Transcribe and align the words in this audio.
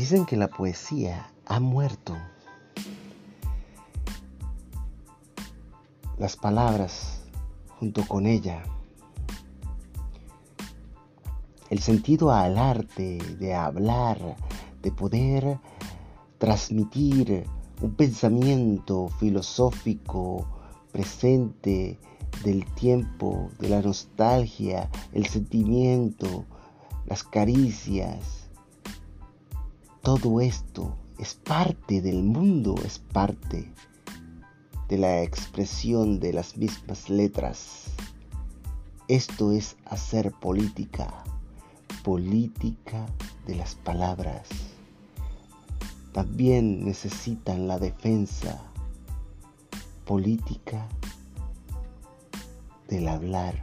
Dicen 0.00 0.24
que 0.24 0.38
la 0.38 0.48
poesía 0.48 1.30
ha 1.44 1.60
muerto. 1.60 2.16
Las 6.16 6.36
palabras 6.36 7.20
junto 7.78 8.08
con 8.08 8.24
ella. 8.24 8.62
El 11.68 11.80
sentido 11.80 12.32
al 12.32 12.56
arte 12.56 13.18
de 13.38 13.54
hablar, 13.54 14.36
de 14.80 14.90
poder 14.90 15.58
transmitir 16.38 17.44
un 17.82 17.94
pensamiento 17.94 19.10
filosófico 19.18 20.46
presente 20.92 21.98
del 22.42 22.64
tiempo, 22.72 23.50
de 23.58 23.68
la 23.68 23.82
nostalgia, 23.82 24.88
el 25.12 25.26
sentimiento, 25.26 26.46
las 27.04 27.22
caricias, 27.22 28.39
todo 30.02 30.40
esto 30.40 30.96
es 31.18 31.34
parte 31.34 32.00
del 32.00 32.22
mundo, 32.22 32.74
es 32.84 32.98
parte 32.98 33.70
de 34.88 34.98
la 34.98 35.22
expresión 35.22 36.20
de 36.20 36.32
las 36.32 36.56
mismas 36.56 37.10
letras. 37.10 37.84
Esto 39.08 39.52
es 39.52 39.76
hacer 39.84 40.32
política, 40.32 41.12
política 42.02 43.06
de 43.46 43.56
las 43.56 43.74
palabras. 43.74 44.48
También 46.12 46.84
necesitan 46.84 47.68
la 47.68 47.78
defensa 47.78 48.62
política 50.06 50.88
del 52.88 53.06
hablar. 53.06 53.60